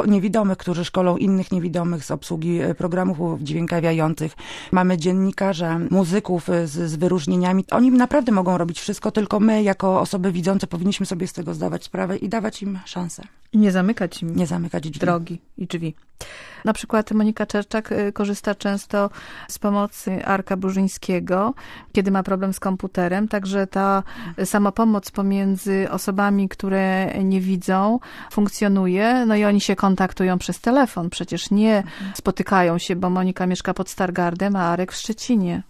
niewidomych, 0.07 0.57
którzy 0.57 0.85
szkolą 0.85 1.17
innych 1.17 1.51
niewidomych 1.51 2.03
z 2.03 2.11
obsługi 2.11 2.59
programów 2.77 3.41
dźwiękawiających. 3.41 4.35
Mamy 4.71 4.97
dziennikarza, 4.97 5.79
muzyków 5.91 6.47
z, 6.65 6.91
z 6.91 6.95
wyróżnieniami. 6.95 7.65
Oni 7.71 7.91
naprawdę 7.91 8.31
mogą 8.31 8.48
robić 8.57 8.79
wszystko, 8.79 9.11
tylko 9.11 9.39
my 9.39 9.63
jako 9.63 10.01
osoby 10.01 10.31
widzące 10.31 10.67
powinniśmy 10.67 11.05
sobie 11.05 11.27
z 11.27 11.33
tego 11.33 11.53
zdawać 11.53 11.83
sprawę 11.83 12.17
i 12.17 12.29
dawać 12.29 12.61
im 12.63 12.79
szansę. 12.85 13.23
I 13.53 13.57
nie 13.57 13.71
zamykać 13.71 14.21
im 14.21 14.35
nie 14.35 14.47
zamykać 14.47 14.83
drzwi. 14.83 14.99
drogi 14.99 15.41
i 15.57 15.67
drzwi. 15.67 15.95
Na 16.65 16.73
przykład 16.73 17.11
Monika 17.11 17.45
Czerczak 17.45 17.91
y, 17.91 18.11
korzysta 18.13 18.55
często 18.55 19.09
z 19.47 19.59
pomocy 19.59 20.25
Arka 20.25 20.57
Burzyńskiego, 20.57 21.53
kiedy 21.91 22.11
ma 22.11 22.23
problem 22.23 22.53
z 22.53 22.59
komputerem, 22.59 23.27
także 23.27 23.67
ta 23.67 24.03
samopomoc 24.45 25.11
pomiędzy 25.11 25.87
osobami, 25.91 26.49
które 26.49 27.05
nie 27.23 27.41
widzą, 27.41 27.99
funkcjonuje, 28.31 29.25
no 29.25 29.35
i 29.35 29.45
oni 29.45 29.61
się 29.61 29.75
kontaktują 29.75 30.37
przez 30.37 30.59
telefon, 30.61 31.09
przecież 31.09 31.51
nie 31.51 31.83
spotykają 32.13 32.77
się, 32.77 32.95
bo 32.95 33.09
Monika 33.09 33.45
mieszka 33.47 33.73
pod 33.73 33.89
Stargardem, 33.89 34.55
a 34.55 34.59
Arek 34.59 34.91
w 34.91 34.95
Szczecinie. 34.95 35.63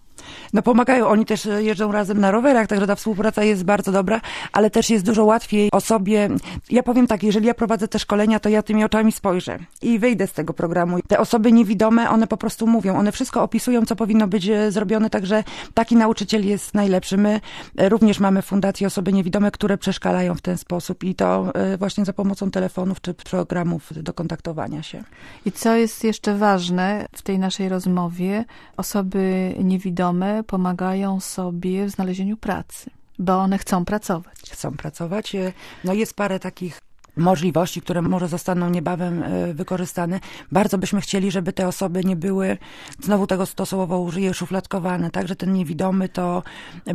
No 0.54 0.62
pomagają, 0.62 1.08
oni 1.08 1.26
też 1.26 1.46
e, 1.46 1.64
jeżdżą 1.64 1.92
razem 1.92 2.20
na 2.20 2.32
rowerach, 2.32 2.68
także 2.68 2.88
ta 2.88 2.96
współpraca 2.96 3.44
jest 3.44 3.64
bardzo 3.64 3.92
dobra, 3.92 4.22
ale 4.52 4.70
też 4.70 4.90
jest 4.90 5.06
dużo 5.06 5.26
łatwiej 5.26 5.70
osobie, 5.72 6.30
ja 6.70 6.84
powiem 6.84 7.08
tak, 7.08 7.24
jeżeli 7.24 7.48
ja 7.48 7.54
prowadzę 7.54 7.88
te 7.88 8.00
szkolenia, 8.00 8.40
to 8.40 8.50
ja 8.50 8.64
tymi 8.64 8.84
oczami 8.84 9.12
spojrzę 9.12 9.60
i 9.82 10.00
wyjdę 10.00 10.28
z 10.28 10.34
tego 10.34 10.54
programu. 10.54 10.98
Te 11.08 11.20
osoby 11.20 11.52
niewidome, 11.52 12.10
one 12.10 12.28
po 12.28 12.38
prostu 12.38 12.68
mówią, 12.68 12.98
one 12.98 13.12
wszystko 13.12 13.44
opisują, 13.44 13.86
co 13.86 13.96
powinno 13.96 14.28
być 14.28 14.48
e, 14.48 14.72
zrobione, 14.72 15.10
także 15.10 15.44
taki 15.74 15.96
nauczyciel 15.96 16.48
jest 16.48 16.74
najlepszy. 16.74 17.18
My 17.18 17.42
e, 17.78 17.90
również 17.90 18.20
mamy 18.20 18.42
fundacje 18.42 18.88
osoby 18.88 19.14
niewidome, 19.14 19.52
które 19.52 19.78
przeszkalają 19.78 20.36
w 20.36 20.42
ten 20.42 20.58
sposób 20.58 21.04
i 21.04 21.16
to 21.16 21.54
właśnie 21.78 22.06
za 22.06 22.14
pomocą 22.14 22.52
telefonów 22.52 23.02
czy 23.02 23.14
programów 23.14 23.90
do 24.04 24.14
kontaktowania 24.14 24.84
się. 24.84 25.04
I 25.46 25.52
co 25.52 25.76
jest 25.76 26.04
jeszcze 26.04 26.36
ważne 26.36 27.06
w 27.12 27.22
tej 27.22 27.40
naszej 27.40 27.70
rozmowie, 27.70 28.46
osoby 28.78 29.54
niewidome 29.64 30.09
pomagają 30.48 31.20
sobie 31.20 31.86
w 31.86 31.90
znalezieniu 31.90 32.38
pracy, 32.38 32.90
bo 33.20 33.38
one 33.38 33.58
chcą 33.58 33.86
pracować. 33.86 34.38
Chcą 34.52 34.78
pracować. 34.78 35.36
No 35.84 35.94
jest 35.94 36.14
parę 36.14 36.40
takich 36.40 36.80
możliwości, 37.20 37.82
które 37.82 38.02
może 38.02 38.28
zostaną 38.28 38.70
niebawem 38.70 39.24
e, 39.24 39.54
wykorzystane. 39.54 40.20
Bardzo 40.52 40.78
byśmy 40.78 41.02
chcieli, 41.02 41.32
żeby 41.32 41.54
te 41.54 41.68
osoby 41.68 42.04
nie 42.04 42.16
były, 42.16 42.58
znowu 43.00 43.28
tego 43.28 43.46
stosowo 43.46 44.00
użyję, 44.00 44.34
szufladkowane. 44.34 45.12
Także 45.12 45.36
ten 45.36 45.54
niewidomy 45.54 46.10
to 46.10 46.44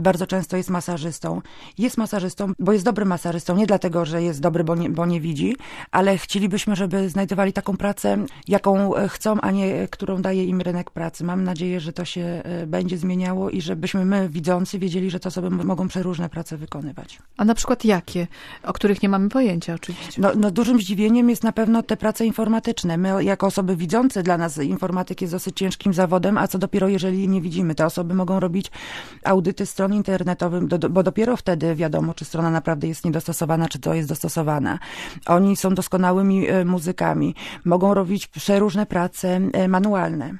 bardzo 0.01 0.27
często 0.27 0.57
jest 0.57 0.71
masażystą. 0.71 1.43
Jest 1.79 1.99
masażystą, 1.99 2.53
bo 2.59 2.73
jest 2.73 2.85
dobrym 2.85 3.09
masażystą, 3.09 3.57
nie 3.57 3.67
dlatego, 3.67 4.05
że 4.05 4.23
jest 4.23 4.41
dobry, 4.41 4.65
bo 4.65 4.75
nie, 4.75 4.91
bo 4.91 5.07
nie 5.07 5.21
widzi, 5.21 5.57
ale 5.91 6.19
chcielibyśmy, 6.19 6.77
żeby 6.77 7.09
znajdowali 7.09 7.53
taką 7.53 7.77
pracę, 7.77 8.25
jaką 8.49 8.97
e, 8.97 9.09
chcą, 9.09 9.41
a 9.41 9.51
nie 9.51 9.89
którą 9.89 10.23
daje 10.23 10.45
im 10.45 10.61
rynek 10.61 10.91
pracy. 10.91 11.25
Mam 11.25 11.45
nadzieję, 11.45 11.81
że 11.81 11.93
to 11.93 12.05
się 12.05 12.21
e, 12.23 12.67
będzie 12.67 12.99
zmieniało 12.99 13.51
i 13.51 13.63
żebyśmy 13.63 14.05
my, 14.05 14.29
widzący, 14.29 14.79
wiedzieli, 14.79 15.11
że 15.11 15.21
te 15.21 15.29
osoby 15.29 15.51
mogą 15.51 15.89
przeróżne 15.89 16.29
prace 16.29 16.57
wykonywać. 16.57 17.19
A 17.37 17.45
na 17.45 17.55
przykład 17.55 17.85
jakie? 17.85 18.27
O 18.63 18.73
których 18.73 19.03
nie 19.03 19.09
mamy 19.09 19.29
pojęcia 19.29 19.75
oczywiście. 19.75 20.14
No, 20.19 20.31
no 20.37 20.51
dużym 20.51 20.81
zdziwieniem 20.81 21.31
jest 21.31 21.45
na 21.45 21.53
pewno 21.53 21.83
te 21.83 21.97
prace 21.97 22.27
informatyczne. 22.27 22.97
My 22.97 23.25
jako 23.25 23.47
osoby 23.47 23.77
widzące, 23.77 24.23
dla 24.23 24.39
nas 24.39 24.59
informatyk 24.59 25.21
jest 25.21 25.35
dosyć 25.35 25.57
ciężkim 25.57 25.95
zawodem, 25.95 26.39
a 26.39 26.49
co 26.49 26.59
dopiero 26.59 26.89
jeżeli 26.89 27.29
nie 27.29 27.41
widzimy. 27.41 27.75
Te 27.75 27.87
osoby 27.87 28.15
mogą 28.15 28.41
robić 28.41 28.71
audyty 29.25 29.67
stron 29.67 29.95
internetowych, 29.95 30.65
bo 30.91 31.03
dopiero 31.03 31.37
wtedy 31.37 31.75
wiadomo, 31.75 32.15
czy 32.15 32.25
strona 32.25 32.51
naprawdę 32.51 32.89
jest 32.89 33.05
niedostosowana, 33.05 33.69
czy 33.69 33.79
to 33.79 33.95
jest 33.95 34.09
dostosowana. 34.09 34.79
Oni 35.27 35.57
są 35.57 35.75
doskonałymi 35.75 36.49
e, 36.49 36.65
muzykami. 36.65 37.35
Mogą 37.65 37.95
robić 37.95 38.27
przeróżne 38.27 38.87
prace 38.87 39.41
e, 39.53 39.69
manualne. 39.69 40.35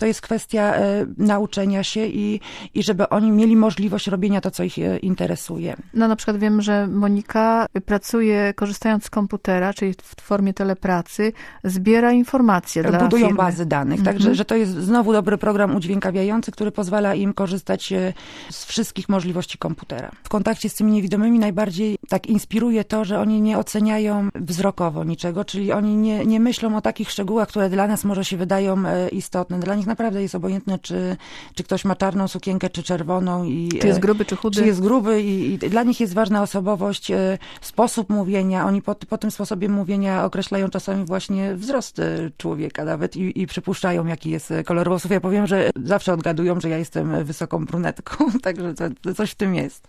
To 0.00 0.06
jest 0.06 0.20
kwestia 0.20 0.74
e, 0.74 1.06
nauczenia 1.18 1.84
się 1.84 2.06
i, 2.06 2.40
i 2.74 2.82
żeby 2.82 3.08
oni 3.08 3.32
mieli 3.32 3.56
możliwość 3.56 4.06
robienia 4.06 4.40
to, 4.40 4.50
co 4.50 4.62
ich 4.62 4.78
e, 4.78 4.98
interesuje. 4.98 5.76
No 5.94 6.08
na 6.08 6.16
przykład 6.16 6.36
wiem, 6.36 6.62
że 6.62 6.86
Monika 6.86 7.66
pracuje 7.84 8.54
korzystając 8.54 9.04
z 9.04 9.10
komputera, 9.10 9.74
czyli 9.74 9.94
w 10.02 10.22
formie 10.22 10.54
telepracy, 10.54 11.32
zbiera 11.64 12.12
informacje 12.12 12.82
dla 12.82 12.98
Budują 12.98 13.36
bazy 13.36 13.66
danych, 13.66 13.98
mhm. 13.98 14.16
także 14.16 14.34
że 14.34 14.44
to 14.44 14.56
jest 14.56 14.72
znowu 14.72 15.12
dobry 15.12 15.38
program 15.38 15.76
udźwiękawiający, 15.76 16.52
który 16.52 16.72
pozwala 16.72 17.14
im 17.14 17.34
korzystać 17.34 17.92
e, 17.92 18.12
z 18.50 18.64
wszystkich 18.64 19.08
możliwości 19.08 19.58
komputera. 19.58 20.10
W 20.22 20.28
kontakcie 20.28 20.68
z 20.68 20.74
tymi 20.74 20.92
niewidomymi 20.92 21.38
najbardziej 21.38 21.98
tak 22.08 22.26
inspiruje 22.26 22.84
to, 22.84 23.04
że 23.04 23.20
oni 23.20 23.40
nie 23.40 23.58
oceniają 23.58 24.28
wzrokowo 24.34 25.04
niczego, 25.04 25.44
czyli 25.44 25.72
oni 25.72 25.96
nie, 25.96 26.26
nie 26.26 26.40
myślą 26.40 26.76
o 26.76 26.80
takich 26.80 27.10
szczegółach, 27.10 27.48
które 27.48 27.70
dla 27.70 27.86
nas 27.86 28.04
może 28.04 28.24
się 28.24 28.36
wydają 28.36 28.76
istotne. 29.12 29.58
Dla 29.58 29.74
nich 29.74 29.86
naprawdę 29.90 30.22
jest 30.22 30.34
obojętne, 30.34 30.78
czy, 30.78 31.16
czy 31.54 31.64
ktoś 31.64 31.84
ma 31.84 31.96
czarną 31.96 32.28
sukienkę, 32.28 32.70
czy 32.70 32.82
czerwoną. 32.82 33.44
I, 33.44 33.68
czy 33.80 33.86
jest 33.86 34.00
gruby, 34.00 34.24
czy 34.24 34.36
chudy. 34.36 34.60
Czy 34.60 34.66
jest 34.66 34.80
gruby 34.80 35.22
i, 35.22 35.54
i 35.54 35.58
dla 35.58 35.82
nich 35.82 36.00
jest 36.00 36.14
ważna 36.14 36.42
osobowość, 36.42 37.10
e, 37.10 37.38
sposób 37.60 38.10
mówienia. 38.10 38.66
Oni 38.66 38.82
po, 38.82 38.94
po 38.94 39.18
tym 39.18 39.30
sposobie 39.30 39.68
mówienia 39.68 40.24
określają 40.24 40.68
czasami 40.68 41.04
właśnie 41.04 41.54
wzrost 41.54 41.98
e, 41.98 42.30
człowieka 42.36 42.84
nawet 42.84 43.16
i, 43.16 43.42
i 43.42 43.46
przypuszczają, 43.46 44.06
jaki 44.06 44.30
jest 44.30 44.52
kolor 44.64 44.88
włosów. 44.88 45.10
Ja 45.10 45.20
powiem, 45.20 45.46
że 45.46 45.70
zawsze 45.84 46.12
odgadują, 46.12 46.60
że 46.60 46.68
ja 46.68 46.78
jestem 46.78 47.24
wysoką 47.24 47.64
brunetką, 47.64 48.16
także 48.42 48.74
coś 49.16 49.30
w 49.30 49.34
tym 49.34 49.54
jest. 49.54 49.88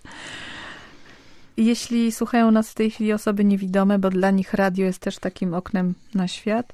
Jeśli 1.58 2.12
słuchają 2.12 2.52
nas 2.52 2.72
w 2.72 2.74
tej 2.74 2.92
chwili 2.92 3.14
osoby 3.14 3.46
niewidome, 3.46 4.00
bo 4.00 4.10
dla 4.10 4.32
nich 4.32 4.54
radio 4.54 4.86
jest 4.86 5.00
też 5.00 5.18
takim 5.18 5.54
oknem 5.54 5.94
na 6.14 6.28
świat, 6.28 6.74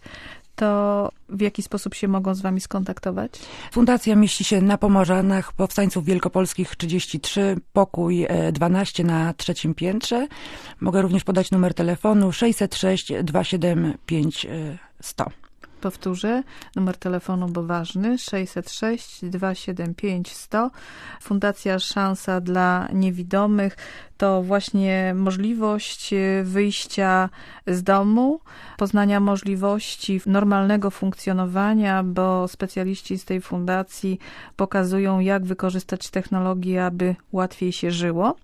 to 0.57 1.11
w 1.29 1.41
jaki 1.41 1.63
sposób 1.63 1.95
się 1.95 2.07
mogą 2.07 2.35
z 2.35 2.41
wami 2.41 2.61
skontaktować? 2.61 3.31
Fundacja 3.71 4.15
mieści 4.15 4.43
się 4.43 4.61
na 4.61 4.77
Pomorzanach, 4.77 5.53
Powstańców 5.53 6.05
Wielkopolskich 6.05 6.75
33, 6.75 7.55
pokój 7.73 8.27
12 8.51 9.03
e, 9.03 9.05
na 9.05 9.33
trzecim 9.33 9.73
piętrze. 9.73 10.27
Mogę 10.81 11.01
również 11.01 11.23
podać 11.23 11.51
numer 11.51 11.73
telefonu 11.73 12.31
606 12.31 13.13
275 13.23 14.47
100. 15.01 15.31
Powtórzę, 15.81 16.43
numer 16.75 16.97
telefonu, 16.97 17.47
bo 17.47 17.63
ważny, 17.63 18.17
606 18.17 19.25
275 19.25 20.31
100. 20.31 20.71
Fundacja 21.21 21.79
Szansa 21.79 22.41
dla 22.41 22.87
Niewidomych 22.93 23.77
to 24.17 24.41
właśnie 24.41 25.13
możliwość 25.15 26.13
e, 26.13 26.43
wyjścia 26.43 27.29
z 27.67 27.83
domu, 27.83 28.39
poznania 28.77 29.19
możliwości 29.19 30.21
normalnego 30.25 30.91
funkcjonowania, 30.91 32.03
bo 32.03 32.47
specjaliści 32.47 33.17
z 33.17 33.25
tej 33.25 33.41
fundacji 33.41 34.19
pokazują, 34.55 35.19
jak 35.19 35.45
wykorzystać 35.45 36.09
technologię, 36.09 36.85
aby 36.85 37.15
łatwiej 37.31 37.71
się 37.71 37.91
żyło. 37.91 38.35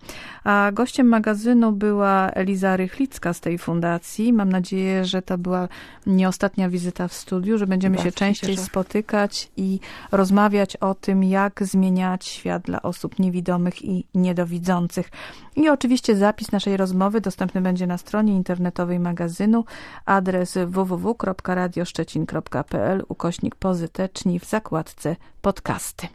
A 0.43 0.71
gościem 0.73 1.07
magazynu 1.07 1.71
była 1.71 2.29
Eliza 2.29 2.77
Rychlicka 2.77 3.33
z 3.33 3.39
tej 3.39 3.57
fundacji. 3.57 4.33
Mam 4.33 4.49
nadzieję, 4.49 5.05
że 5.05 5.21
to 5.21 5.37
była 5.37 5.67
nie 6.05 6.27
ostatnia 6.27 6.69
wizyta 6.69 7.07
w 7.07 7.13
studiu, 7.13 7.57
że 7.57 7.67
będziemy 7.67 7.95
Bardzo 7.95 8.09
się 8.09 8.15
częściej 8.15 8.55
się 8.55 8.61
spotykać 8.61 9.51
i 9.57 9.79
rozmawiać 10.11 10.75
o 10.75 10.95
tym, 10.95 11.23
jak 11.23 11.63
zmieniać 11.63 12.25
świat 12.25 12.63
dla 12.63 12.81
osób 12.81 13.19
niewidomych 13.19 13.85
i 13.85 14.07
niedowidzących. 14.15 15.09
I 15.55 15.62
oczywiście 15.71 16.15
zapis 16.15 16.51
naszej 16.51 16.77
rozmowy 16.77 17.21
dostępny 17.21 17.61
będzie 17.61 17.87
na 17.87 17.97
stronie 17.97 18.35
internetowej 18.35 18.99
magazynu, 18.99 19.65
adres 20.05 20.57
www.radioszczecin.pl 20.67 23.03
ukośnik 23.07 23.55
pozyteczni 23.55 24.39
w 24.39 24.45
zakładce 24.45 25.15
podcasty. 25.41 26.07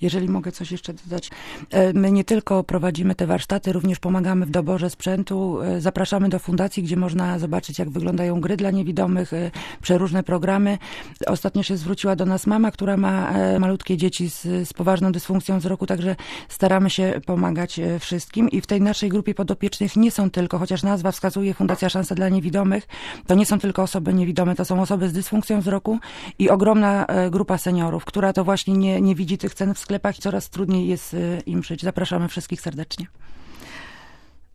Jeżeli 0.00 0.28
mogę 0.28 0.52
coś 0.52 0.72
jeszcze 0.72 0.94
dodać, 0.94 1.30
e, 1.70 1.92
my 1.92 2.12
nie 2.12 2.24
tylko 2.24 2.64
prowadzimy 2.64 3.14
te 3.14 3.26
warsztaty, 3.26 3.72
również 3.72 3.98
pomagamy 3.98 4.46
w 4.46 4.50
doborze 4.50 4.90
sprzętu. 4.90 5.62
E, 5.62 5.80
zapraszamy 5.80 6.28
do 6.28 6.38
fundacji, 6.38 6.82
gdzie 6.82 6.96
można 6.96 7.38
zobaczyć, 7.38 7.78
jak 7.78 7.90
wyglądają 7.90 8.40
gry 8.40 8.56
dla 8.56 8.70
niewidomych, 8.70 9.32
e, 9.32 9.50
przeróżne 9.82 10.22
programy. 10.22 10.78
Ostatnio 11.26 11.62
się 11.62 11.76
zwróciła 11.76 12.16
do 12.16 12.26
nas 12.26 12.46
mama, 12.46 12.70
która 12.70 12.96
ma 12.96 13.32
malutkie 13.58 13.96
dzieci 13.96 14.30
z, 14.30 14.42
z 14.42 14.72
poważną 14.72 15.12
dysfunkcją 15.12 15.58
wzroku, 15.58 15.86
także 15.86 16.16
staramy 16.48 16.90
się 16.90 17.20
pomagać 17.26 17.80
wszystkim. 18.00 18.50
I 18.50 18.60
w 18.60 18.66
tej 18.66 18.80
naszej 18.80 19.08
grupie 19.08 19.34
podopiecznych 19.34 19.96
nie 19.96 20.10
są 20.10 20.30
tylko, 20.30 20.58
chociaż 20.58 20.82
nazwa 20.82 21.12
wskazuje 21.12 21.54
Fundacja 21.54 21.88
Szansa 21.88 22.14
dla 22.14 22.28
Niewidomych, 22.28 22.88
to 23.26 23.34
nie 23.34 23.46
są 23.46 23.58
tylko 23.58 23.82
osoby 23.82 24.14
niewidome, 24.14 24.54
to 24.54 24.64
są 24.64 24.82
osoby 24.82 25.08
z 25.08 25.12
dysfunkcją 25.12 25.60
wzroku 25.60 25.98
i 26.38 26.50
ogromna 26.50 27.06
grupa 27.30 27.58
seniorów, 27.58 28.04
która 28.04 28.32
to 28.32 28.44
właśnie 28.44 28.74
nie, 28.74 29.00
nie 29.00 29.14
widzi 29.14 29.38
tych 29.38 29.54
cen 29.54 29.74
w 29.74 29.78
sklepach 29.90 30.18
coraz 30.18 30.50
trudniej 30.50 30.88
jest 30.88 31.14
y, 31.14 31.42
im 31.46 31.62
żyć. 31.62 31.82
Zapraszamy 31.82 32.28
wszystkich 32.28 32.60
serdecznie. 32.60 33.06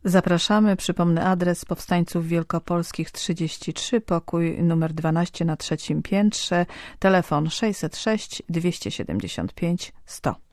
Zapraszamy. 0.04 0.76
Przypomnę 0.76 1.26
adres 1.26 1.66
Powstańców 1.66 2.28
Wielkopolskich 2.28 3.12
33, 3.12 4.02
pokój 4.02 4.64
numer 4.64 4.94
12 4.94 5.46
na 5.46 5.58
trzecim 5.58 6.02
piętrze, 6.02 6.66
telefon 7.00 7.50
606 7.50 8.44
275 8.50 9.94
100. 10.06 10.45